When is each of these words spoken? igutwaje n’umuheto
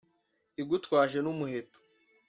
igutwaje 0.61 1.17
n’umuheto 1.21 1.79